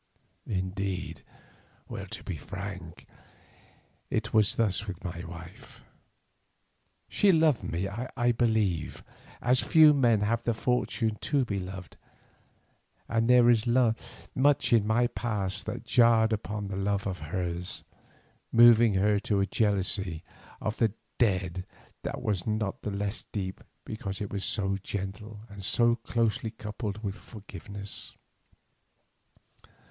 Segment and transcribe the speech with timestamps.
[0.47, 1.21] Indeed,
[2.09, 3.05] to be frank,
[4.09, 5.81] it was thus with my wife:
[7.07, 9.03] She loved me, I believe,
[9.43, 11.97] as few men have the fortune to be loved,
[13.07, 13.67] and there is
[14.33, 17.83] much in my past that jarred upon this love of hers,
[18.51, 20.23] moving her to a jealousy
[20.59, 21.63] of the dead
[22.01, 27.03] that was not the less deep because it was so gentle and so closely coupled
[27.03, 28.13] with forgiveness.